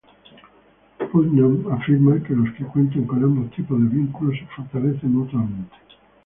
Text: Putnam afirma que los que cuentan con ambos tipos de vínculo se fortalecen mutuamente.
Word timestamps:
Putnam 1.11 1.63
afirma 1.73 2.23
que 2.23 2.33
los 2.33 2.51
que 2.55 2.65
cuentan 2.65 3.03
con 3.05 3.23
ambos 3.23 3.51
tipos 3.51 3.79
de 3.79 3.85
vínculo 3.87 4.31
se 4.31 4.47
fortalecen 4.55 5.13
mutuamente. 5.13 5.75